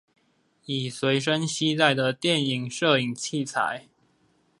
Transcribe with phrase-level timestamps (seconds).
[0.65, 3.85] 以隨身攜帶的電影攝影器材